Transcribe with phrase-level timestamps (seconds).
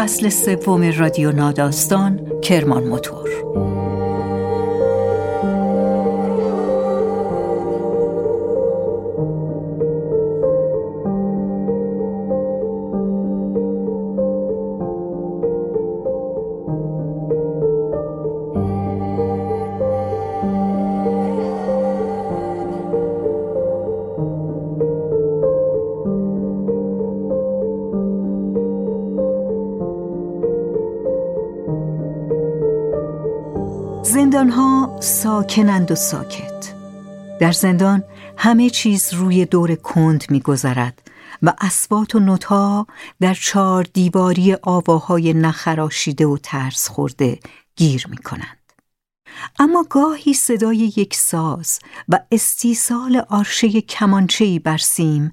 [0.00, 3.28] فصل سوم رادیو ناداستان کرمان موتور
[34.30, 36.74] زندان ها ساکنند و ساکت
[37.40, 38.04] در زندان
[38.36, 41.10] همه چیز روی دور کند میگذرد
[41.42, 42.86] و اسبات و نوتا
[43.20, 47.40] در چهار دیواری آواهای نخراشیده و ترس خورده
[47.76, 48.72] گیر می کنند.
[49.58, 51.78] اما گاهی صدای یک ساز
[52.08, 55.32] و استیصال آرشه کمانچهی بر سیم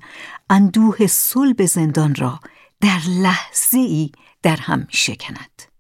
[0.50, 2.40] اندوه صلب زندان را
[2.82, 4.12] در لحظه ای
[4.44, 5.77] در هم می شکند.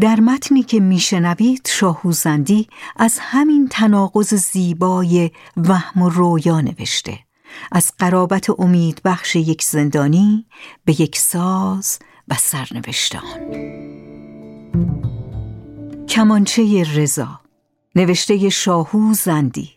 [0.00, 7.18] در متنی که میشنوید شاهوزندی از همین تناقض زیبای وهم و رویا نوشته.
[7.72, 10.46] از قرابت امید بخش یک زندانی
[10.84, 13.54] به یک ساز و سرنوشته آن
[16.08, 17.40] کمانچه رضا
[17.94, 19.70] نوشته شاهو زندی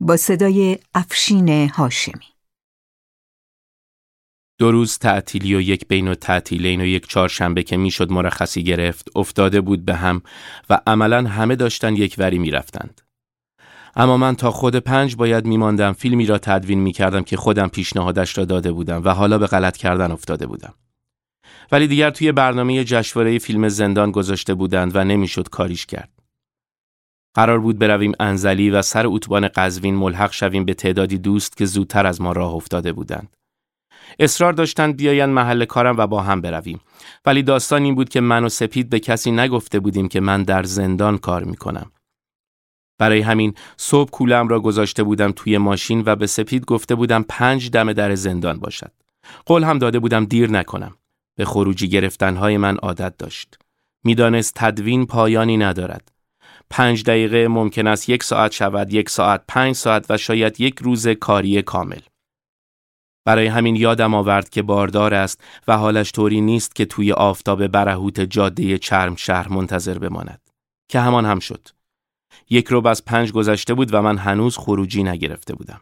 [0.00, 2.33] با صدای افشین هاشمی.
[4.58, 9.08] دو روز تعطیلی و یک بین و تعطیلین و یک چهارشنبه که می‌شد مرخصی گرفت
[9.16, 10.22] افتاده بود به هم
[10.70, 13.00] و عملا همه داشتن یک وری می‌رفتند.
[13.96, 18.44] اما من تا خود پنج باید میماندم فیلمی را تدوین می‌کردم که خودم پیشنهادش را
[18.44, 20.74] داده بودم و حالا به غلط کردن افتاده بودم.
[21.72, 26.10] ولی دیگر توی برنامه جشنواره فیلم زندان گذاشته بودند و نمی‌شد کاریش کرد.
[27.34, 32.06] قرار بود برویم انزلی و سر اتوبان قزوین ملحق شویم به تعدادی دوست که زودتر
[32.06, 33.36] از ما راه افتاده بودند.
[34.18, 36.80] اصرار داشتند بیاین محل کارم و با هم برویم.
[37.26, 40.62] ولی داستان این بود که من و سپید به کسی نگفته بودیم که من در
[40.62, 41.90] زندان کار می‌کنم.
[42.98, 47.70] برای همین صبح کولم را گذاشته بودم توی ماشین و به سپید گفته بودم پنج
[47.70, 48.92] دم در زندان باشد.
[49.46, 50.96] قول هم داده بودم دیر نکنم.
[51.36, 53.58] به خروجی گرفتنهای من عادت داشت.
[54.04, 56.12] می‌دانست تدوین پایانی ندارد.
[56.70, 61.08] پنج دقیقه ممکن است یک ساعت شود یک ساعت پنج ساعت و شاید یک روز
[61.08, 62.00] کاری کامل.
[63.24, 68.20] برای همین یادم آورد که باردار است و حالش طوری نیست که توی آفتاب برهوت
[68.20, 70.40] جاده چرم شهر منتظر بماند.
[70.88, 71.68] که همان هم شد.
[72.50, 75.80] یک روب از پنج گذشته بود و من هنوز خروجی نگرفته بودم.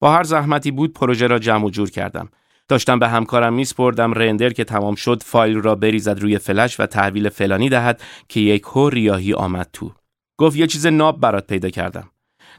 [0.00, 2.28] با هر زحمتی بود پروژه را جمع و جور کردم.
[2.68, 7.28] داشتم به همکارم میسپردم رندر که تمام شد فایل را بریزد روی فلش و تحویل
[7.28, 9.92] فلانی دهد که یک هو ریاهی آمد تو.
[10.38, 12.10] گفت یه چیز ناب برات پیدا کردم.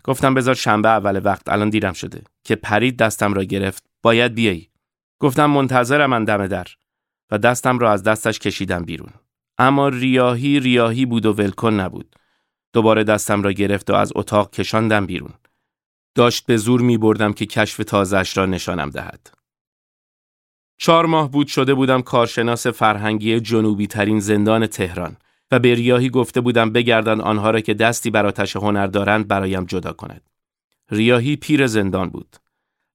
[0.03, 2.21] گفتم بذار شنبه اول وقت الان دیرم شده.
[2.43, 3.90] که پرید دستم را گرفت.
[4.01, 4.69] باید بیایی.
[5.19, 6.67] گفتم منتظرم من دم در.
[7.31, 9.13] و دستم را از دستش کشیدم بیرون.
[9.57, 12.15] اما ریاهی ریاهی بود و ولکن نبود.
[12.73, 15.33] دوباره دستم را گرفت و از اتاق کشاندم بیرون.
[16.15, 19.33] داشت به زور می بردم که کشف تازش را نشانم دهد.
[20.77, 25.17] چهار ماه بود شده بودم کارشناس فرهنگی جنوبی ترین زندان تهران
[25.51, 29.65] و به ریاهی گفته بودم بگردن آنها را که دستی بر آتش هنر دارند برایم
[29.65, 30.29] جدا کند.
[30.91, 32.35] ریاهی پیر زندان بود.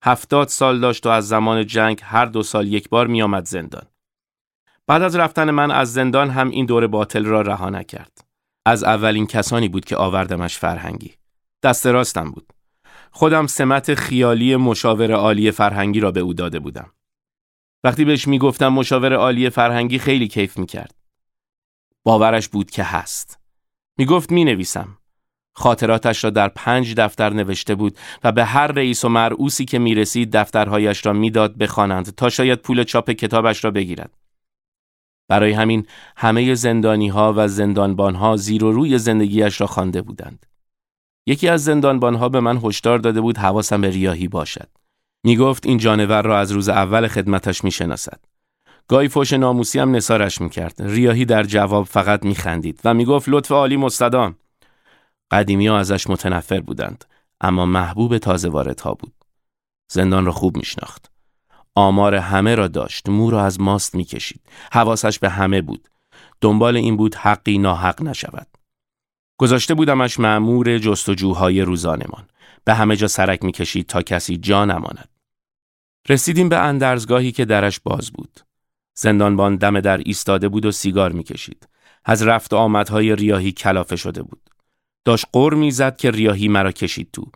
[0.06, 3.87] هفتاد سال داشت و از زمان جنگ هر دو سال یک بار می آمد زندان.
[4.87, 8.25] بعد از رفتن من از زندان هم این دور باطل را رها نکرد.
[8.66, 11.15] از اولین کسانی بود که آوردمش فرهنگی.
[11.63, 12.53] دست راستم بود.
[13.10, 16.92] خودم سمت خیالی مشاور عالی فرهنگی را به او داده بودم.
[17.84, 20.95] وقتی بهش می‌گفتم مشاور عالی فرهنگی خیلی کیف می‌کرد.
[22.04, 23.39] باورش بود که هست.
[23.98, 24.98] می‌گفت می نویسم.
[25.59, 29.95] خاطراتش را در پنج دفتر نوشته بود و به هر رئیس و مرعوسی که می
[29.95, 34.11] رسید دفترهایش را می‌داد بخوانند تا شاید پول چاپ کتابش را بگیرد.
[35.29, 35.87] برای همین
[36.17, 40.47] همه زندانی ها و زندانبان ها زیر و روی زندگیش را خوانده بودند.
[41.27, 44.69] یکی از زندانبان ها به من هشدار داده بود حواسم به ریاهی باشد.
[45.25, 48.21] می گفت این جانور را از روز اول خدمتش می شناسد.
[48.89, 53.77] گاهی فوش ناموسی هم نسارش می‌کرد ریاهی در جواب فقط میخندید و می‌گفت لطف عالی
[53.77, 54.37] مستدام
[55.31, 57.05] قدیمی ها ازش متنفر بودند
[57.41, 59.15] اما محبوب تازه وارد ها بود.
[59.93, 61.11] زندان را خوب میشناخت.
[61.75, 64.41] آمار همه را داشت مو را از ماست می‌کشید.
[64.73, 65.89] حواسش به همه بود.
[66.41, 68.47] دنبال این بود حقی ناحق نشود.
[69.39, 72.29] گذاشته بودمش معمور جستجوهای روزانمان.
[72.65, 75.09] به همه جا سرک می‌کشید تا کسی جا نماند.
[76.09, 78.41] رسیدیم به اندرزگاهی که درش باز بود.
[78.95, 81.69] زندانبان دم در ایستاده بود و سیگار می‌کشید.
[82.05, 84.46] از رفت آمدهای ریاهی کلافه شده بود.
[85.07, 87.27] داشت قر می‌زد که ریاهی مرا کشید تو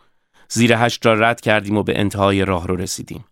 [0.49, 3.25] زیر هشت را رد کردیم و به انتهای راه رو رسیدیم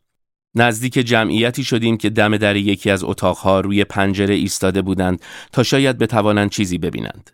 [0.55, 5.99] نزدیک جمعیتی شدیم که دم در یکی از اتاقها روی پنجره ایستاده بودند تا شاید
[5.99, 7.31] بتوانند چیزی ببینند.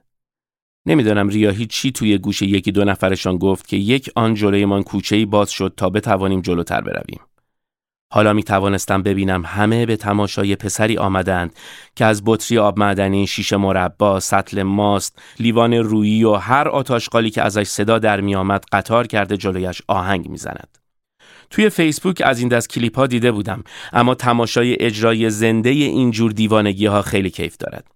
[0.87, 5.51] نمی‌دانم ریاهی چی توی گوش یکی دو نفرشان گفت که یک آن جلویمان کوچه‌ای باز
[5.51, 7.21] شد تا بتوانیم جلوتر برویم.
[8.15, 11.55] حالا می توانستم ببینم همه به تماشای پسری آمدند
[11.97, 17.43] که از بطری آب معدنی، شیشه مربا، سطل ماست، لیوان رویی و هر آتاشقالی که
[17.43, 20.79] ازش صدا در می آمد قطار کرده جلویش آهنگ می‌زند.
[21.51, 26.87] توی فیسبوک از این دست کلیپ ها دیده بودم اما تماشای اجرای زنده اینجور دیوانگی
[26.87, 27.87] ها خیلی کیف دارد.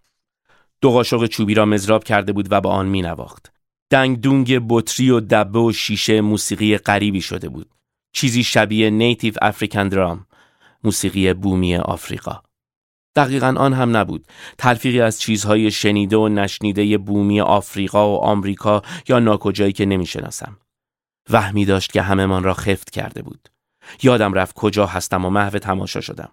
[0.81, 3.53] دو قاشق چوبی را مزراب کرده بود و با آن می نواخت.
[3.91, 7.71] دنگ دونگ بطری و دبه و شیشه موسیقی غریبی شده بود.
[8.13, 10.27] چیزی شبیه نیتیو افریکن درام
[10.85, 12.43] موسیقی بومی آفریقا.
[13.17, 14.27] دقیقا آن هم نبود.
[14.59, 20.57] تلفیقی از چیزهای شنیده و نشنیده بومی آفریقا و آمریکا یا ناکجایی که نمی‌شناسم.
[21.31, 23.49] وهمی داشت که همهمان را خفت کرده بود.
[24.03, 26.33] یادم رفت کجا هستم و محو تماشا شدم.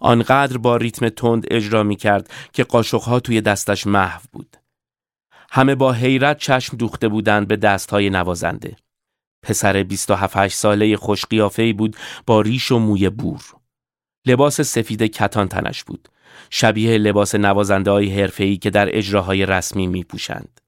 [0.00, 4.56] آنقدر با ریتم تند اجرا می کرد که قاشقها توی دستش محو بود.
[5.50, 8.76] همه با حیرت چشم دوخته بودند به دستهای نوازنده.
[9.44, 11.26] پسر 27 ساله خوش
[11.76, 11.96] بود
[12.26, 13.40] با ریش و موی بور.
[14.26, 16.08] لباس سفید کتان تنش بود.
[16.50, 20.60] شبیه لباس نوازنده های حرفه‌ای که در اجراهای رسمی می پوشند.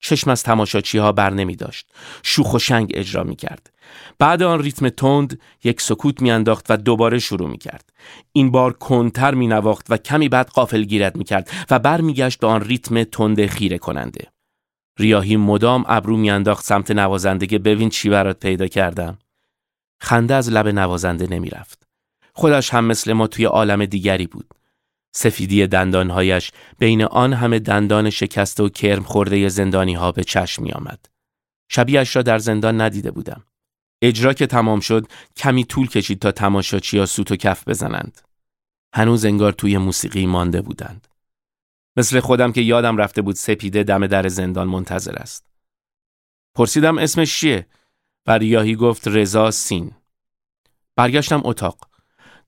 [0.00, 1.90] چشم از تماشاچی ها بر نمی داشت.
[2.22, 3.70] شوخ و شنگ اجرا می کرد.
[4.18, 7.92] بعد آن ریتم تند یک سکوت میانداخت و دوباره شروع می کرد.
[8.32, 12.46] این بار کنتر می نواخت و کمی بعد قافل گیرد می کرد و برمیگشت به
[12.46, 14.35] آن ریتم تند خیره کننده.
[14.98, 19.18] ریاهی مدام ابرو میانداخت سمت نوازنده که ببین چی برات پیدا کردم.
[20.00, 21.86] خنده از لب نوازنده نمی‌رفت.
[22.32, 24.46] خودش هم مثل ما توی عالم دیگری بود.
[25.12, 30.72] سفیدی دندانهایش بین آن همه دندان شکسته و کرم خورده زندانی ها به چشم می
[30.72, 31.06] آمد.
[31.68, 33.44] شبیهش را در زندان ندیده بودم.
[34.02, 35.06] اجرا که تمام شد
[35.36, 38.20] کمی طول کشید تا تماشاچی سوت و کف بزنند.
[38.94, 41.08] هنوز انگار توی موسیقی مانده بودند.
[41.96, 45.46] مثل خودم که یادم رفته بود سپیده دم در زندان منتظر است.
[46.54, 47.66] پرسیدم اسمش چیه؟
[48.26, 49.92] و ریاهی گفت رضا سین.
[50.96, 51.88] برگشتم اتاق.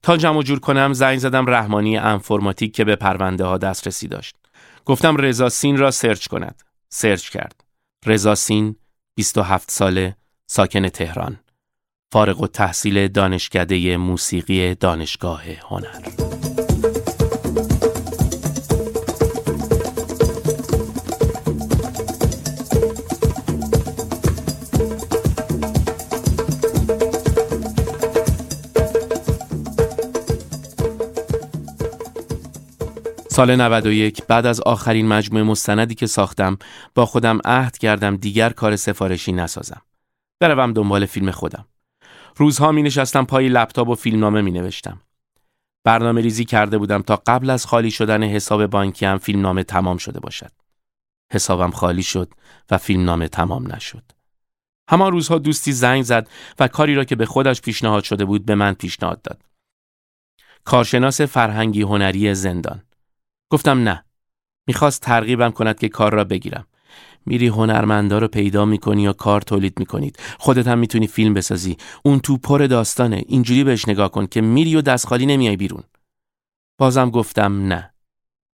[0.01, 4.35] تا جمع جور کنم زنگ زدم رحمانی انفرماتیک که به پرونده ها دسترسی داشت.
[4.85, 6.63] گفتم رضا سین را سرچ کند.
[6.89, 7.63] سرچ کرد.
[8.05, 8.75] رضا سین
[9.15, 10.15] 27 ساله
[10.47, 11.39] ساکن تهران.
[12.11, 16.38] فارغ و تحصیل دانشکده موسیقی دانشگاه هنر.
[33.39, 36.57] سال 91 بعد از آخرین مجموعه مستندی که ساختم
[36.95, 39.81] با خودم عهد کردم دیگر کار سفارشی نسازم.
[40.39, 41.65] بروم دنبال فیلم خودم.
[42.35, 45.01] روزها می نشستم پای لپتاپ و فیلمنامه می نوشتم.
[45.83, 50.19] برنامه ریزی کرده بودم تا قبل از خالی شدن حساب بانکی هم فیلمنامه تمام شده
[50.19, 50.51] باشد.
[51.33, 52.33] حسابم خالی شد
[52.71, 54.03] و فیلمنامه تمام نشد.
[54.89, 58.55] همان روزها دوستی زنگ زد و کاری را که به خودش پیشنهاد شده بود به
[58.55, 59.41] من پیشنهاد داد.
[60.63, 62.81] کارشناس فرهنگی هنری زندان
[63.49, 64.05] گفتم نه.
[64.67, 66.67] می‌خواست ترغیبم کند که کار را بگیرم.
[67.25, 70.19] میری هنرمندا رو پیدا می‌کنی یا کار تولید می‌کنید.
[70.39, 71.77] خودت هم می‌تونی فیلم بسازی.
[72.03, 73.23] اون تو پر داستانه.
[73.27, 75.83] اینجوری بهش نگاه کن که میری و دست خالی نمیای بیرون.
[76.77, 77.93] بازم گفتم نه.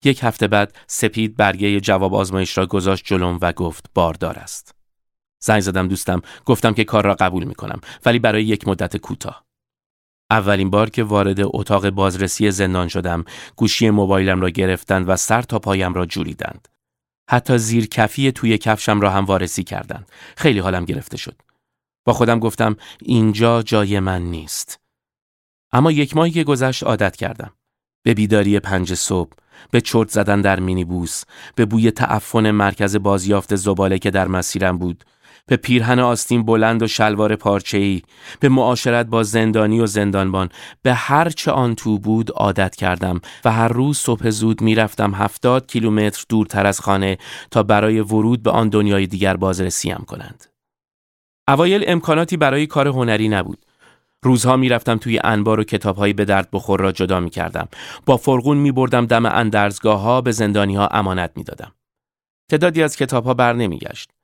[0.03, 4.75] یک هفته بعد سپید برگه جواب آزمایش را گذاشت جلوم و گفت باردار است.
[5.43, 6.21] زنگ زدم دوستم.
[6.45, 7.81] گفتم که کار را قبول می‌کنم.
[8.05, 9.44] ولی برای یک مدت کوتاه.
[10.32, 15.60] اولین بار که وارد اتاق بازرسی زندان شدم گوشی موبایلم را گرفتند و سر تا
[15.60, 16.67] پایم را جوریدند.
[17.29, 20.12] حتی زیر کفی توی کفشم را هم وارسی کردند.
[20.38, 21.41] خیلی حالم گرفته شد.
[22.05, 24.79] با خودم گفتم اینجا جای من نیست.
[25.72, 27.51] اما یک ماهی که گذشت عادت کردم.
[28.03, 29.32] به بیداری پنج صبح
[29.72, 31.24] به چرت زدن در مینیبوس
[31.55, 35.03] به بوی تعفن مرکز بازیافت زباله که در مسیرم بود
[35.47, 37.37] به پیرهن آستین بلند و شلوار
[37.73, 38.01] ای،
[38.39, 40.49] به معاشرت با زندانی و زندانبان
[40.81, 45.67] به هر چه آن تو بود عادت کردم و هر روز صبح زود می‌رفتم هفتاد
[45.67, 47.17] کیلومتر دورتر از خانه
[47.51, 50.45] تا برای ورود به آن دنیای دیگر بازرسیم کنند.
[51.47, 53.65] اوایل امکاناتی برای کار هنری نبود.
[54.23, 57.67] روزها می‌رفتم توی انبار و کتابهایی به درد بخور را جدا می کردم.
[58.05, 61.71] با فرغون می بردم دم اندرزگاه ها به زندانی ها امانت می دادم.
[62.51, 64.14] تعدادی از کتاب ها بر نمی گشت.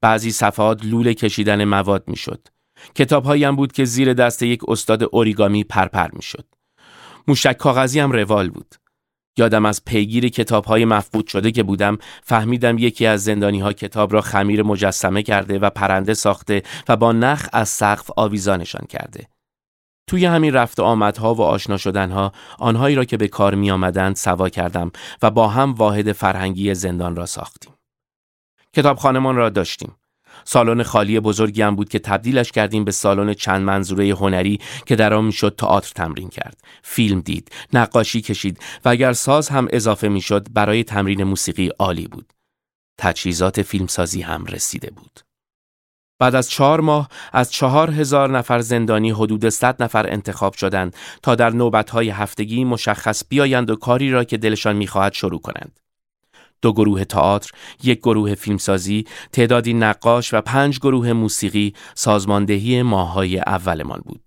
[0.00, 2.48] بعضی صفحات لوله کشیدن مواد می شد.
[2.94, 6.44] کتاب هم بود که زیر دست یک استاد اوریگامی پرپر می شد.
[7.28, 8.74] موشک کاغذی هم روال بود.
[9.38, 14.12] یادم از پیگیر کتاب های مفقود شده که بودم فهمیدم یکی از زندانی ها کتاب
[14.12, 19.28] را خمیر مجسمه کرده و پرنده ساخته و با نخ از سقف آویزانشان کرده.
[20.06, 24.48] توی همین رفت آمدها و آشنا شدنها آنهایی را که به کار می آمدند سوا
[24.48, 24.90] کردم
[25.22, 27.72] و با هم واحد فرهنگی زندان را ساختیم.
[28.76, 29.96] کتابخانمان را داشتیم.
[30.44, 35.14] سالن خالی بزرگی هم بود که تبدیلش کردیم به سالن چند منظوره هنری که در
[35.14, 40.46] آن می‌شد تئاتر تمرین کرد فیلم دید نقاشی کشید و اگر ساز هم اضافه می‌شد
[40.52, 42.32] برای تمرین موسیقی عالی بود
[42.98, 45.20] تجهیزات فیلمسازی هم رسیده بود
[46.18, 51.34] بعد از چهار ماه از چهار هزار نفر زندانی حدود صد نفر انتخاب شدند تا
[51.34, 55.79] در نوبتهای هفتگی مشخص بیایند و کاری را که دلشان می‌خواهد شروع کنند.
[56.62, 57.50] دو گروه تئاتر،
[57.82, 64.20] یک گروه فیلمسازی، تعدادی نقاش و پنج گروه موسیقی سازماندهی ماهای اولمان بود.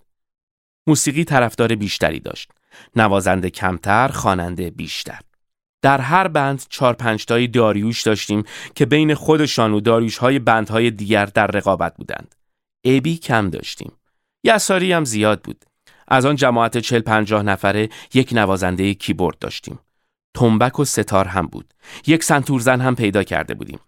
[0.87, 2.51] موسیقی طرفدار بیشتری داشت.
[2.95, 5.19] نوازنده کمتر، خواننده بیشتر.
[5.81, 8.43] در هر بند چهار پنجتایی داریوش داشتیم
[8.75, 12.35] که بین خودشان و داریوش های بندهای دیگر در رقابت بودند.
[12.85, 13.91] ابی کم داشتیم.
[14.43, 15.65] یساری هم زیاد بود.
[16.07, 19.79] از آن جماعت چل پنجاه نفره یک نوازنده کیبورد داشتیم.
[20.33, 21.73] تنبک و ستار هم بود.
[22.07, 23.79] یک سنتورزن هم پیدا کرده بودیم.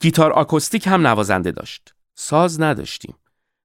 [0.00, 1.94] گیتار آکوستیک هم نوازنده داشت.
[2.14, 3.14] ساز نداشتیم.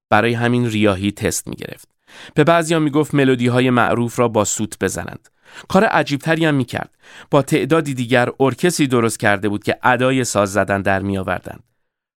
[0.09, 1.89] برای همین ریاهی تست می گرفت.
[2.33, 5.29] به بعضیا می گفت ملودی های معروف را با سوت بزنند.
[5.69, 6.95] کار عجیبتری هم می کرد.
[7.31, 11.63] با تعدادی دیگر ارکستری درست کرده بود که ادای ساز زدن در می آوردند.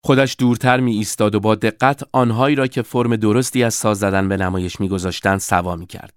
[0.05, 4.29] خودش دورتر می ایستاد و با دقت آنهایی را که فرم درستی از ساز زدن
[4.29, 6.13] به نمایش می گذاشتند سوا می کرد.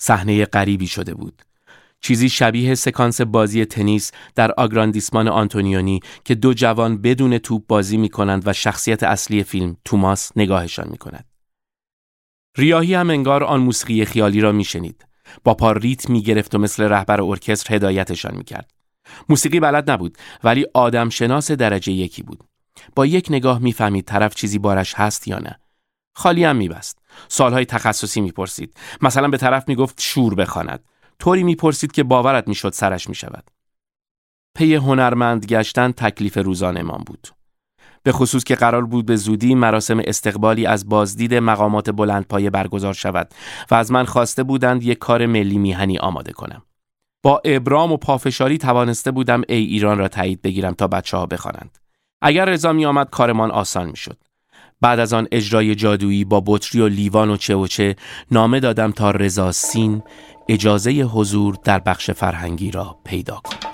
[0.00, 1.42] صحنه غریبی شده بود.
[2.00, 8.08] چیزی شبیه سکانس بازی تنیس در آگراندیسمان آنتونیونی که دو جوان بدون توپ بازی می
[8.08, 11.24] کنند و شخصیت اصلی فیلم توماس نگاهشان می کند.
[12.56, 15.06] ریاهی هم انگار آن موسیقی خیالی را می شنید.
[15.44, 18.70] با پا ریت می گرفت و مثل رهبر ارکستر هدایتشان می کرد.
[19.28, 22.44] موسیقی بلد نبود ولی آدم شناس درجه یکی بود.
[22.94, 25.60] با یک نگاه می‌فهمید طرف چیزی بارش هست یا نه.
[26.14, 26.98] خالی هم میبست.
[27.28, 28.74] سالهای تخصصی می‌پرسید.
[29.02, 30.84] مثلا به طرف می‌گفت شور بخواند.
[31.18, 33.44] طوری می‌پرسید که باورت می‌شد سرش می‌شود.
[34.54, 37.28] پی هنرمند گشتن تکلیف روزانهمان بود.
[38.02, 43.34] به خصوص که قرار بود به زودی مراسم استقبالی از بازدید مقامات بلندپایه برگزار شود
[43.70, 46.62] و از من خواسته بودند یک کار ملی میهنی آماده کنم.
[47.22, 51.78] با ابرام و پافشاری توانسته بودم ای ایران را تایید بگیرم تا بچه ها بخوانند.
[52.22, 54.18] اگر رضا می آمد کارمان آسان می شد.
[54.80, 57.96] بعد از آن اجرای جادویی با بطری و لیوان و چه و چه
[58.30, 60.02] نامه دادم تا رضا سین
[60.48, 63.67] اجازه حضور در بخش فرهنگی را پیدا کند.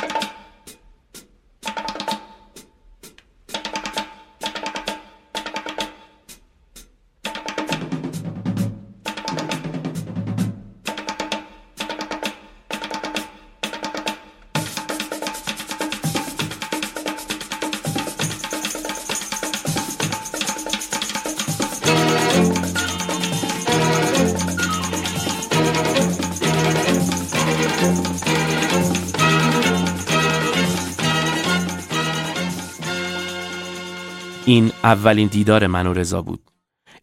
[34.94, 36.50] اولین دیدار من و رضا بود.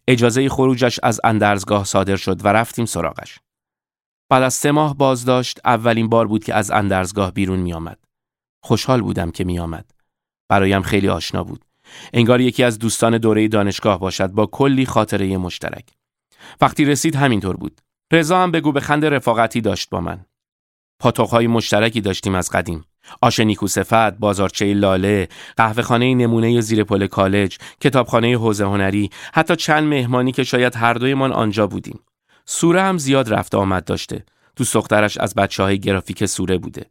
[0.08, 3.38] اجازه خروجش از اندرزگاه صادر شد و رفتیم سراغش.
[4.30, 7.98] بعد از سه ماه بازداشت اولین بار بود که از اندرزگاه بیرون می آمد.
[8.64, 9.90] خوشحال بودم که می آمد.
[10.48, 11.64] برایم خیلی آشنا بود.
[12.12, 15.86] انگار یکی از دوستان دوره دانشگاه باشد با کلی خاطره مشترک.
[16.60, 17.80] وقتی رسید همینطور بود.
[18.12, 20.24] رضا هم بگو به خند رفاقتی داشت با من.
[21.00, 22.84] پاتوقهای مشترکی داشتیم از قدیم.
[23.20, 30.32] آش نیکوصفت، بازارچه لاله، قهوهخانه نمونه زیر پل کالج، کتابخانه حوزه هنری، حتی چند مهمانی
[30.32, 32.00] که شاید هر دویمان آنجا بودیم.
[32.44, 34.24] سوره هم زیاد رفت آمد داشته.
[34.56, 36.86] دوست دخترش از بچه های گرافیک سوره بوده.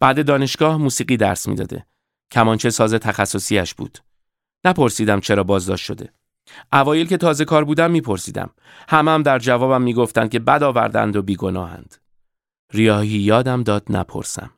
[0.00, 1.86] بعد دانشگاه موسیقی درس می‌داده.
[2.30, 3.98] کمانچه ساز تخصصیش بود.
[4.64, 6.12] نپرسیدم چرا بازداشت شده.
[6.72, 8.50] اوایل که تازه کار بودم میپرسیدم.
[8.88, 11.96] همه هم در جوابم می‌گفتند که بد آوردند و بیگناهند.
[12.72, 14.50] ریاهی یادم داد نپرسم.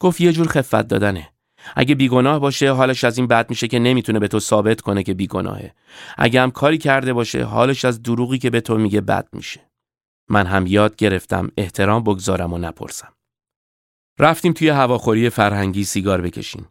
[0.00, 1.28] گفت یه جور خفت دادنه.
[1.76, 5.14] اگه بیگناه باشه حالش از این بد میشه که نمی‌تونه به تو ثابت کنه که
[5.14, 5.74] بیگناهه.
[6.18, 9.70] اگه هم کاری کرده باشه حالش از دروغی که به تو میگه بد میشه.
[10.28, 13.12] من هم یاد گرفتم احترام بگذارم و نپرسم.
[14.18, 16.68] رفتیم توی هواخوری فرهنگی سیگار بکشیم.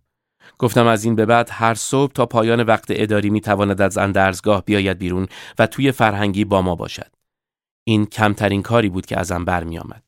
[0.57, 4.97] گفتم از این به بعد هر صبح تا پایان وقت اداری می‌تواند از اندرزگاه بیاید
[4.97, 5.27] بیرون
[5.59, 7.11] و توی فرهنگی با ما باشد.
[7.87, 10.03] این کمترین کاری بود که ازم برمی آمد.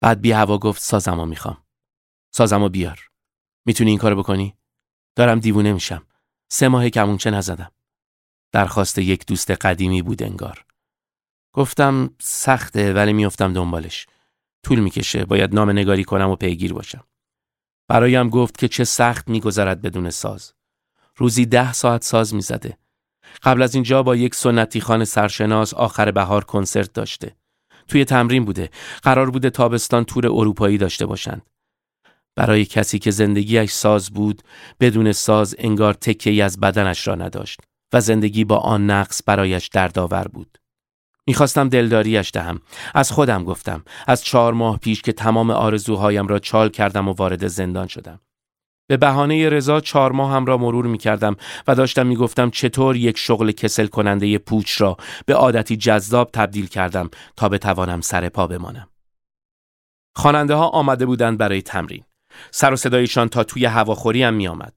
[0.00, 1.56] بعد بی هوا گفت سازمو می‌خوام.
[2.34, 3.08] سازمو بیار.
[3.66, 4.56] می‌تونی این کارو بکنی؟
[5.16, 6.06] دارم دیوونه میشم.
[6.48, 7.72] سه ماه کمونچه نزدم.
[8.52, 10.64] درخواست یک دوست قدیمی بود انگار.
[11.52, 14.06] گفتم سخته ولی میافتم دنبالش.
[14.62, 17.04] طول می‌کشه باید نام نگاری کنم و پیگیر باشم.
[17.88, 20.52] برایم گفت که چه سخت میگذرد بدون ساز.
[21.16, 22.78] روزی ده ساعت ساز می‌زده.
[23.42, 27.36] قبل از اینجا با یک سنتی خان سرشناس آخر بهار کنسرت داشته.
[27.88, 28.70] توی تمرین بوده.
[29.02, 31.51] قرار بوده تابستان تور اروپایی داشته باشند.
[32.36, 34.42] برای کسی که زندگیش ساز بود
[34.80, 37.60] بدون ساز انگار تکه از بدنش را نداشت
[37.92, 40.58] و زندگی با آن نقص برایش دردآور بود.
[41.26, 42.60] می‌خواستم دلداریش دهم.
[42.94, 43.84] از خودم گفتم.
[44.06, 48.20] از چهار ماه پیش که تمام آرزوهایم را چال کردم و وارد زندان شدم.
[48.86, 51.36] به بهانه رضا چهار ماه هم را مرور می کردم
[51.66, 54.96] و داشتم می گفتم چطور یک شغل کسل کننده پوچ را
[55.26, 58.88] به عادتی جذاب تبدیل کردم تا بتوانم سر پا بمانم.
[60.16, 62.04] خواننده ها آمده بودند برای تمرین.
[62.50, 64.72] سر و صدایشان تا توی هواخوری هم می آمد.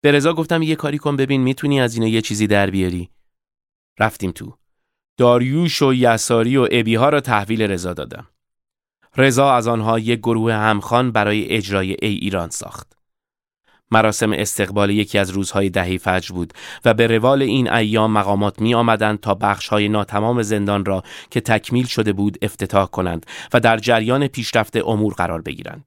[0.00, 3.10] به رضا گفتم یه کاری کن ببین می‌تونی از اینه یه چیزی در بیاری.
[3.98, 4.54] رفتیم تو.
[5.16, 8.26] داریوش و یساری و ابی ها را تحویل رضا دادم.
[9.16, 12.98] رضا از آنها یک گروه همخان برای اجرای ای ایران ساخت.
[13.90, 16.52] مراسم استقبال یکی از روزهای دهی فجر بود
[16.84, 21.86] و به روال این ایام مقامات می آمدند تا بخشهای ناتمام زندان را که تکمیل
[21.86, 25.84] شده بود افتتاح کنند و در جریان پیشرفت امور قرار بگیرند.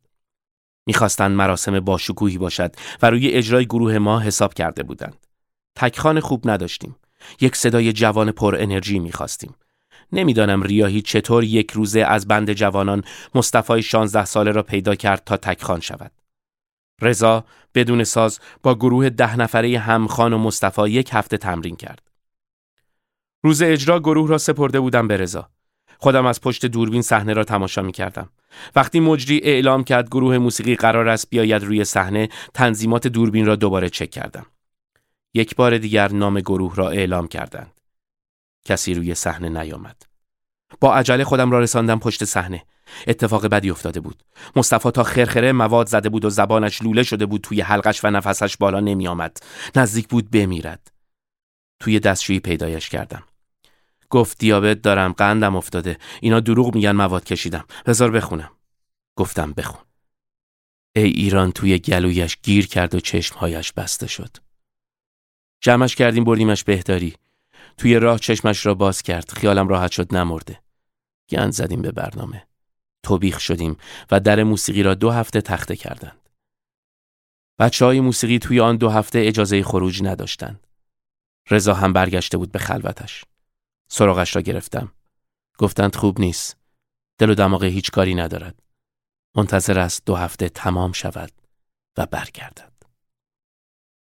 [0.85, 5.27] می‌خواستند مراسم باشکوهی باشد و روی اجرای گروه ما حساب کرده بودند.
[5.75, 6.95] تکخان خوب نداشتیم.
[7.41, 9.55] یک صدای جوان پر انرژی می‌خواستیم.
[10.11, 13.03] نمی‌دانم ریاهی چطور یک روزه از بند جوانان
[13.35, 16.11] مصطفی 16 ساله را پیدا کرد تا تکخان شود.
[17.01, 17.45] رضا
[17.75, 22.11] بدون ساز با گروه ده نفره همخان و مصطفی یک هفته تمرین کرد.
[23.43, 25.49] روز اجرا گروه را سپرده بودم به رضا.
[25.97, 28.29] خودم از پشت دوربین صحنه را تماشا می کردم.
[28.75, 33.89] وقتی مجری اعلام کرد گروه موسیقی قرار است بیاید روی صحنه تنظیمات دوربین را دوباره
[33.89, 34.45] چک کردم.
[35.33, 37.81] یک بار دیگر نام گروه را اعلام کردند.
[38.65, 40.03] کسی روی صحنه نیامد.
[40.79, 42.63] با عجله خودم را رساندم پشت صحنه.
[43.07, 44.23] اتفاق بدی افتاده بود.
[44.55, 48.57] مصطفی تا خرخره مواد زده بود و زبانش لوله شده بود توی حلقش و نفسش
[48.57, 49.37] بالا نمی آمد.
[49.75, 50.91] نزدیک بود بمیرد.
[51.79, 53.23] توی دستشویی پیدایش کردم.
[54.11, 55.97] گفت دیابت دارم قندم افتاده.
[56.21, 57.65] اینا دروغ میگن مواد کشیدم.
[57.85, 58.51] بذار بخونم.
[59.15, 59.81] گفتم بخون.
[60.95, 64.37] ای ایران توی گلویش گیر کرد و چشمهایش بسته شد.
[65.61, 67.15] جمعش کردیم بردیمش بهداری.
[67.77, 69.31] توی راه چشمش را باز کرد.
[69.31, 70.61] خیالم راحت شد نمرده.
[71.29, 72.47] گند زدیم به برنامه.
[73.03, 73.77] توبیخ شدیم
[74.11, 76.29] و در موسیقی را دو هفته تخته کردند.
[77.59, 80.67] بچه های موسیقی توی آن دو هفته اجازه خروج نداشتند.
[81.49, 83.25] رضا هم برگشته بود به خلوتش.
[83.93, 84.91] سراغش را گرفتم.
[85.57, 86.57] گفتند خوب نیست.
[87.17, 88.59] دل و دماغ هیچ کاری ندارد.
[89.35, 91.31] منتظر است دو هفته تمام شود
[91.97, 92.71] و برگردد.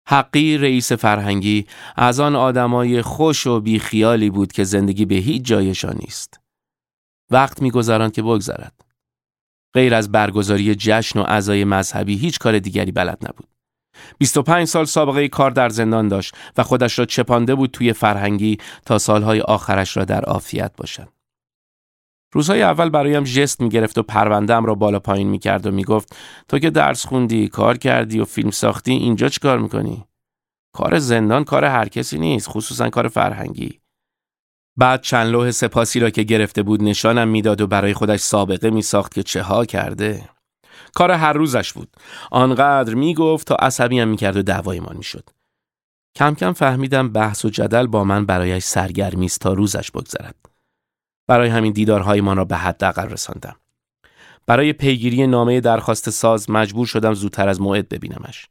[0.08, 5.96] حقی رئیس فرهنگی از آن آدمای خوش و بیخیالی بود که زندگی به هیچ جایشان
[5.96, 6.40] نیست.
[7.30, 8.84] وقت میگذراند که بگذرد.
[9.74, 13.51] غیر از برگزاری جشن و اعضای مذهبی هیچ کار دیگری بلد نبود.
[14.18, 18.98] 25 سال سابقه کار در زندان داشت و خودش را چپانده بود توی فرهنگی تا
[18.98, 21.08] سالهای آخرش را در عافیت باشد.
[22.34, 26.16] روزهای اول برایم جست می‌گرفت و پروندهم را بالا پایین می‌کرد و می‌گفت
[26.48, 30.04] تو که درس خوندی، کار کردی و فیلم ساختی اینجا چیکار می‌کنی؟
[30.74, 33.80] کار زندان کار هر کسی نیست، خصوصا کار فرهنگی.
[34.78, 38.82] بعد چند لوح سپاسی را که گرفته بود نشانم می‌داد و برای خودش سابقه می
[38.82, 40.28] ساخت که چه ها کرده
[40.94, 41.96] کار هر روزش بود.
[42.30, 45.30] آنقدر می‌گفت تا عصبیم می‌کرد و دعوایمان می‌شد.
[46.14, 50.34] کم کم فهمیدم بحث و جدل با من برایش سرگرمی است تا روزش بگذرد.
[51.26, 53.56] برای همین دیدارهایمان را به حداقل رساندم.
[54.46, 58.48] برای پیگیری نامه درخواست ساز مجبور شدم زودتر از موعد ببینمش.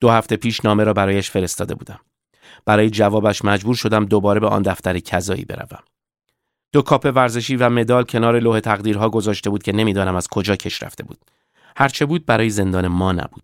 [0.00, 2.00] دو هفته پیش نامه را برایش فرستاده بودم.
[2.64, 5.82] برای جوابش مجبور شدم دوباره به آن دفتر کذایی بروم.
[6.72, 10.82] دو کاپ ورزشی و مدال کنار لوح تقدیرها گذاشته بود که نمی‌دانم از کجا کش
[10.82, 11.18] رفته بود.
[11.76, 13.42] هرچه بود برای زندان ما نبود.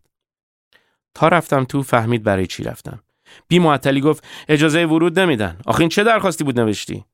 [1.14, 3.02] تا رفتم تو فهمید برای چی رفتم.
[3.48, 5.58] بی معطلی گفت اجازه ورود نمیدن.
[5.66, 7.04] آخه چه درخواستی بود نوشتی؟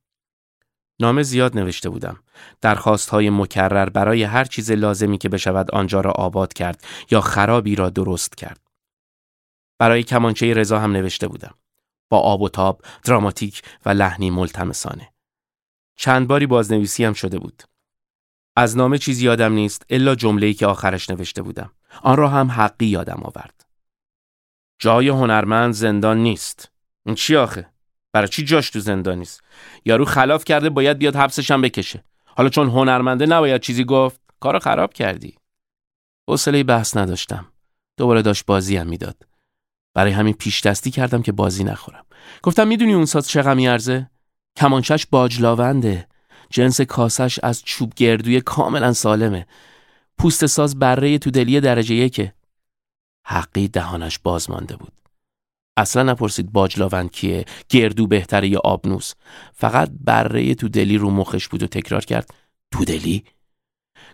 [0.99, 2.19] نامه زیاد نوشته بودم.
[2.61, 7.75] درخواست های مکرر برای هر چیز لازمی که بشود آنجا را آباد کرد یا خرابی
[7.75, 8.59] را درست کرد.
[9.79, 11.55] برای کمانچه رضا هم نوشته بودم.
[12.09, 15.13] با آب و تاب، دراماتیک و لحنی ملتمسانه.
[15.95, 17.63] چند باری بازنویسی هم شده بود.
[18.55, 21.71] از نامه چیزی یادم نیست الا جمله‌ای که آخرش نوشته بودم.
[22.01, 23.65] آن را هم حقی یادم آورد.
[24.79, 26.71] جای هنرمند زندان نیست.
[27.05, 27.69] این چی آخه؟
[28.15, 29.43] برای چی جاش تو زندان نیست
[29.85, 34.59] یارو خلاف کرده باید بیاد حبسش هم بکشه حالا چون هنرمنده نباید چیزی گفت کارو
[34.59, 35.35] خراب کردی
[36.29, 37.45] حوصله بحث نداشتم
[37.97, 39.27] دوباره داشت بازی هم می‌داد
[39.93, 42.05] برای همین پیش دستی کردم که بازی نخورم
[42.43, 44.09] گفتم می‌دونی اون ساز چقدر میارزه
[44.57, 46.07] کمانچش باجلاونده
[46.49, 49.47] جنس کاسش از چوب گردوی کاملا سالمه.
[50.17, 52.33] پوست ساز بره تو دلی درجه یکه.
[53.25, 54.91] حقی دهانش باز مانده بود.
[55.77, 59.13] اصلا نپرسید باجلاوند کیه گردو بهتره یا آبنوس.
[59.53, 62.33] فقط بره تو دلی رو مخش بود و تکرار کرد
[62.71, 63.23] تو دلی؟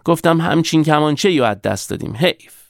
[0.06, 2.68] گفتم همچین کمانچه یا از دست دادیم حیف.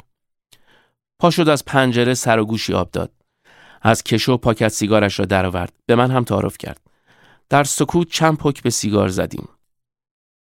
[1.19, 3.11] پا شد از پنجره سر و گوشی آب داد.
[3.81, 5.73] از کشو پاکت سیگارش را درآورد.
[5.85, 6.90] به من هم تعارف کرد.
[7.51, 9.49] در سکوت چند پک به سیگار زدیم.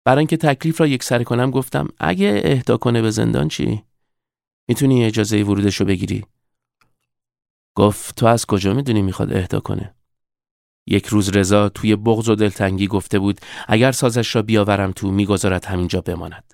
[0.05, 3.83] برای اینکه تکلیف را یک سر کنم گفتم اگه اهدا کنه به زندان چی؟
[4.67, 6.25] می‌تونی اجازه ورودش رو بگیری؟
[7.75, 9.95] گفت تو از کجا می‌دونی می‌خواد اهدا کنه؟
[10.87, 15.65] یک روز رضا توی بغض و دلتنگی گفته بود اگر سازش را بیاورم تو می‌گذارد
[15.65, 16.53] همینجا بماند.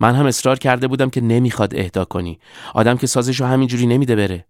[0.00, 2.40] من هم اصرار کرده بودم که نمی‌خواد اهدا کنی.
[2.74, 4.46] آدم که سازش رو همینجوری نمیده بره.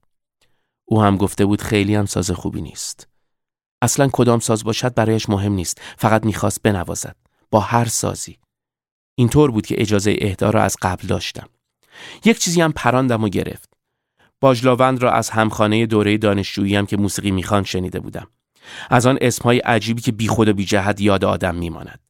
[0.84, 3.15] او هم گفته بود خیلی هم ساز خوبی نیست.
[3.82, 7.16] اصلا کدام ساز باشد برایش مهم نیست فقط می‌خواست بنوازد.
[7.50, 8.38] با هر سازی.
[9.18, 11.48] اینطور بود که اجازه اهدا را از قبل داشتم.
[12.24, 13.70] یک چیزی هم پراندم و گرفت.
[14.40, 18.26] باجلاوند را از همخانه دوره دانشجویی هم که موسیقی می‌خوان شنیده بودم.
[18.90, 22.00] از آن اسمهای عجیبی که بیخود و بی جهت یاد آدم میماند.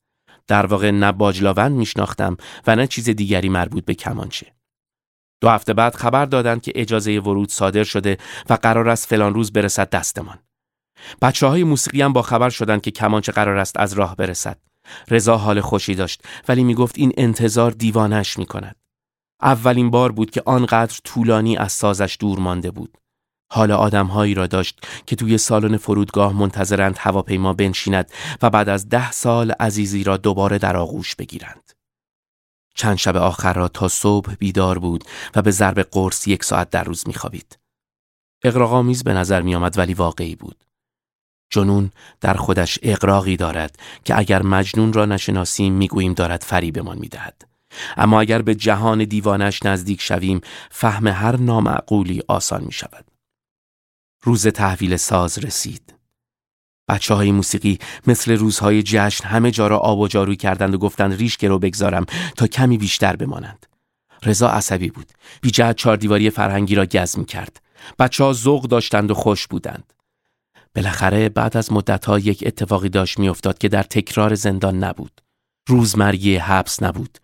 [0.46, 4.46] در واقع نه باجلاوند میشناختم و نه چیز دیگری مربوط به کمانچه.
[5.40, 8.18] دو هفته بعد خبر دادند که اجازه ورود صادر شده
[8.50, 10.38] و قرار است فلان روز برسد دستمان.
[11.22, 14.58] بچه های موسیقی هم با خبر شدند که کمانچه قرار است از راه برسد
[15.08, 18.76] رضا حال خوشی داشت ولی می‌گفت این انتظار دیوانش می کند.
[19.42, 22.98] اولین بار بود که آنقدر طولانی از سازش دور مانده بود.
[23.52, 28.10] حال آدمهایی را داشت که توی سالن فرودگاه منتظرند هواپیما بنشیند
[28.42, 31.72] و بعد از ده سال عزیزی را دوباره در آغوش بگیرند.
[32.74, 36.84] چند شب آخر را تا صبح بیدار بود و به ضرب قرص یک ساعت در
[36.84, 37.58] روز میخوابید.
[38.44, 40.65] اقراغامیز به نظر می آمد ولی واقعی بود.
[41.50, 47.42] جنون در خودش اقراقی دارد که اگر مجنون را نشناسیم می‌گوییم دارد فریبمان می‌دهد.
[47.96, 53.04] اما اگر به جهان دیوانش نزدیک شویم فهم هر نامعقولی آسان می شود.
[54.22, 55.94] روز تحویل ساز رسید.
[56.88, 61.14] بچه های موسیقی مثل روزهای جشن همه جا را آب و جارو کردند و گفتند
[61.14, 62.06] ریش رو بگذارم
[62.36, 63.66] تا کمی بیشتر بمانند.
[64.22, 65.12] رضا عصبی بود.
[65.40, 67.62] بی جهت چهار دیواری فرهنگی را گز می کرد.
[67.98, 69.92] بچه ها داشتند و خوش بودند.
[70.76, 75.20] بالاخره بعد از مدتها یک اتفاقی داشت میافتاد که در تکرار زندان نبود.
[75.68, 77.18] روزمرگی حبس نبود.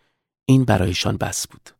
[0.44, 1.70] این برایشان بس بود.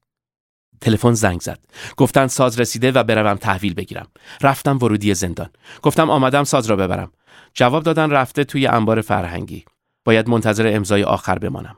[0.80, 1.58] تلفن زنگ زد.
[1.96, 4.06] گفتن ساز رسیده و بروم تحویل بگیرم.
[4.40, 5.50] رفتم ورودی زندان.
[5.82, 7.12] گفتم آمدم ساز را ببرم.
[7.54, 9.64] جواب دادن رفته توی انبار فرهنگی.
[10.04, 11.76] باید منتظر امضای آخر بمانم.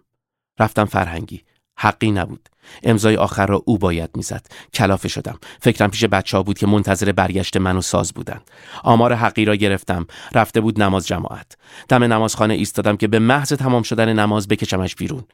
[0.59, 1.43] رفتم فرهنگی.
[1.77, 2.49] حقی نبود.
[2.83, 4.47] امضای آخر را او باید می‌زد.
[4.75, 5.39] کلافه شدم.
[5.61, 8.51] فکرم پیش بچه ها بود که منتظر برگشت من و ساز بودند.
[8.83, 10.07] آمار حقی را گرفتم.
[10.35, 11.57] رفته بود نماز جماعت.
[11.89, 15.25] دم نمازخانه ایستادم که به محض تمام شدن نماز بکشمش بیرون.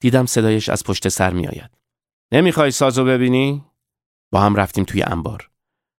[0.00, 1.70] دیدم صدایش از پشت سر میآید.
[2.32, 3.64] نمی‌خوای سازو ببینی؟
[4.32, 5.50] با هم رفتیم توی انبار.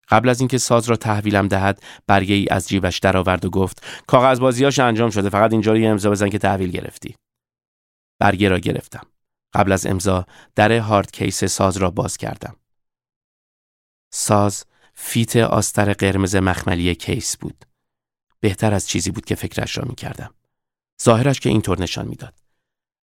[0.10, 4.40] قبل از اینکه ساز را تحویلم دهد برگه ای از جیبش درآورد و گفت کاغذ
[4.40, 7.16] بازیاش انجام شده فقط اینجا یه امضا بزن که تحویل گرفتی
[8.20, 9.08] برگه را گرفتم
[9.56, 12.56] قبل از امضا در hard case ساز را باز کردم.
[14.14, 17.66] ساز fit آستر قرمز مخملی case بود.
[18.40, 20.34] بهتر از چیزی بود که فکرش را می کردم
[21.04, 22.34] ظاهرش که اینطور نشان می‌داد.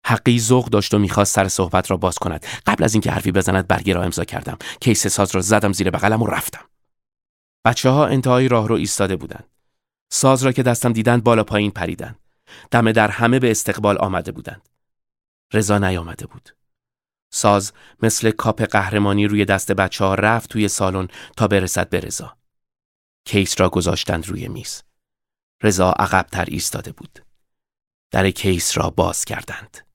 [0.06, 2.46] حقی ذوق داشت و می‌خواست سر صحبت را باز کند.
[2.66, 4.58] قبل از اینکه حرفی بزند برگه را امضا کردم.
[4.82, 6.66] case ساز را زدم زیر بغلم و رفتم.
[7.66, 9.50] بچه ها انتهای راه رو ایستاده بودند.
[10.12, 12.20] ساز را که دستم دیدند بالا پایین پریدند.
[12.72, 14.70] دم در همه به استقبال آمده بودند.
[15.54, 16.56] رضا نیامده بود.
[17.32, 21.08] ساز مثل کاپ قهرمانی روی دست بچه ها رفت توی سالن
[21.38, 22.38] تا برسد به رضا.
[23.26, 24.84] کیس را گذاشتند روی میز.
[25.64, 27.26] رضا عقبتر ایستاده بود.
[28.12, 29.88] در کیس را باز کردند.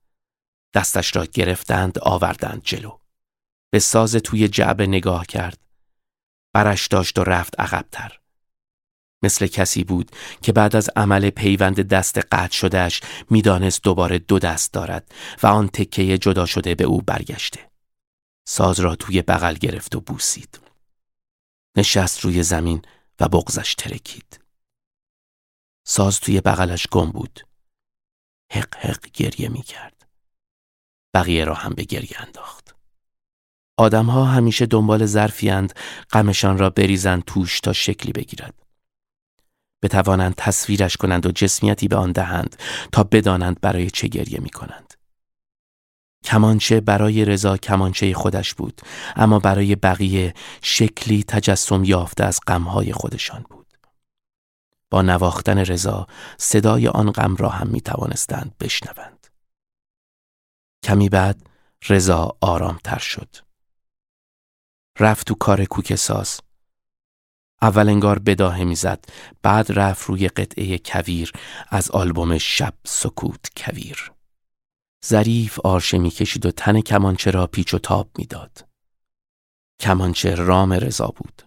[0.74, 2.98] دستش را گرفتند آوردند جلو.
[3.70, 5.58] به ساز توی جعبه نگاه کرد.
[6.52, 8.20] برش داشت و رفت عقبتر.
[9.24, 10.10] مثل کسی بود
[10.42, 15.68] که بعد از عمل پیوند دست قطع شدهش می‌دانست دوباره دو دست دارد و آن
[15.68, 17.70] تکه جدا شده به او برگشته.
[18.48, 20.60] ساز را توی بغل گرفت و بوسید.
[21.76, 22.82] نشست روی زمین
[23.20, 24.40] و بغزش ترکید.
[25.86, 27.46] ساز توی بغلش گم بود.
[28.52, 30.08] حق حق گریه می کرد.
[31.14, 32.74] بقیه را هم به گریه انداخت.
[33.76, 35.78] آدمها همیشه دنبال ظرفیند
[36.10, 38.63] غمشان را بریزند توش تا شکلی بگیرد.
[39.84, 42.56] بتوانند تصویرش کنند و جسمیتی به آن دهند
[42.92, 44.94] تا بدانند برای چه گریه می کنند.
[46.24, 48.80] کمانچه برای رضا کمانچه خودش بود
[49.16, 53.66] اما برای بقیه شکلی تجسم یافته از غمهای خودشان بود.
[54.90, 56.06] با نواختن رضا
[56.38, 59.26] صدای آن غم را هم می توانستند بشنوند.
[60.82, 61.48] کمی بعد
[61.88, 63.36] رضا آرامتر شد.
[65.00, 66.40] رفت تو کار کوک ساز.
[67.64, 69.04] اول انگار بداهه می‌زد
[69.42, 71.32] بعد رفت روی قطعه کویر
[71.68, 74.12] از آلبوم شب سکوت کویر.
[75.06, 78.64] ظریف آرشه می‌کشید و تن کمانچه را پیچ و تاب می‌داد.
[79.80, 81.42] کمانچه رام رضا بود.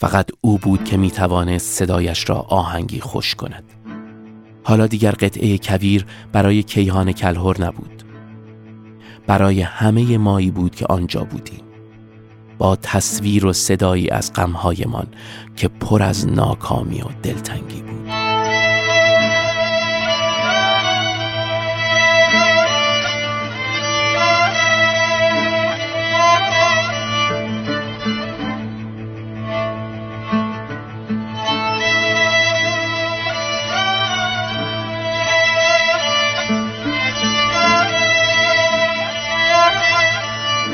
[0.00, 3.72] فقط او بود که می توانست صدایش را آهنگی خوش کند.
[4.64, 8.02] حالا دیگر قطعه کویر برای کیهان کلهر نبود.
[9.26, 11.65] برای همه مایی بود که آنجا بودیم.
[12.58, 15.06] با تصویر و صدایی از غمهایمان
[15.56, 17.96] که پر از ناکامی و دلتنگی بود.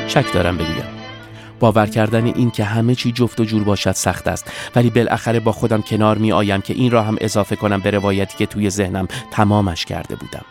[0.07, 0.82] شک دارم بگویم
[1.63, 4.51] باور کردن این که همه چی جفت و جور باشد سخت است.
[4.75, 8.37] ولی بالاخره با خودم کنار می آیم که این را هم اضافه کنم به روایتی
[8.37, 10.45] که توی ذهنم تمامش کرده بودم.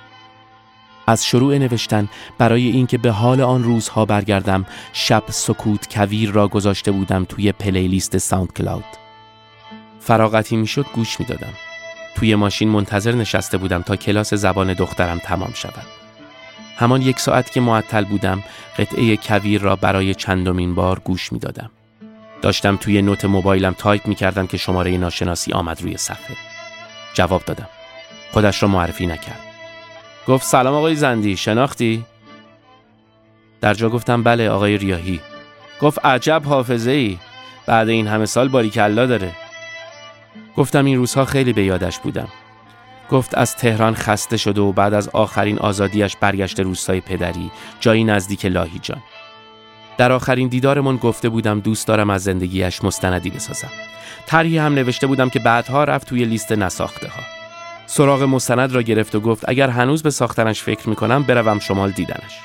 [1.07, 6.93] از شروع نوشتن برای اینکه به حال آن روزها برگردم شب سکوت کویر را گذاشته
[6.93, 8.85] بودم توی پلیلیست ساوند کلاود
[10.01, 11.53] فراغتی می‌شد گوش می‌دادم
[12.15, 16.02] توی ماشین منتظر نشسته بودم تا کلاس زبان دخترم تمام شود.
[16.77, 18.43] همان یک ساعت که معطل بودم
[18.79, 21.71] قطعه کویر را برای چندمین بار گوش می دادم.
[22.43, 26.37] داشتم توی note موبایلم تایپ می کردم که شماره ناشناسی آمد روی صفحه.
[27.15, 27.69] جواب دادم.
[28.33, 29.41] خودش را معرفی نکرد.
[30.29, 32.05] گفت سلام آقای زندی شناختی؟
[33.61, 35.21] در جا گفتم بله آقای ریاحی.
[35.81, 37.19] گفت عجب حافظه ای.
[37.67, 39.33] بعد این همه سال باریکلا داره.
[40.57, 42.29] گفتم این روزها خیلی به یادش بودم.
[43.13, 48.47] گفت از تهران خسته شده و بعد از آخرین آزادیش برگشت روستای پدری جایی نزدیک
[48.47, 49.03] لاهیجان
[49.99, 53.71] در آخرین دیدارمون گفته بودم دوست دارم از زندگیش مستندی بسازم.
[54.27, 57.23] طرحی هم نوشته بودم که بعدها رفت توی لیست نساخته ها
[57.87, 62.39] سراغ مستند را گرفت و گفت اگر هنوز به ساختنش فکر می‌کنم بروم شمال دیدنش.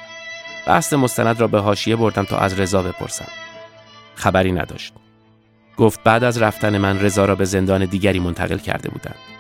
[0.68, 3.28] بحث مستند را به هاشیه بردم تا از رضا بپرسم.
[4.16, 4.94] خبری نداشت.
[5.78, 9.37] گفت بعد از رفتن من رضا را به زندان دیگری منتقل کرده بودند.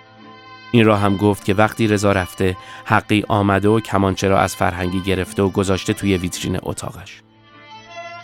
[0.71, 5.01] این را هم گفت که وقتی رضا رفته حقی آمده و کمانچه را از فرهنگی
[5.01, 7.21] گرفته و گذاشته توی ویترین اتاقش.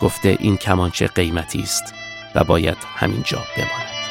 [0.00, 1.94] گفته این کمانچه قیمتی است
[2.34, 4.03] و باید همینجا بماند.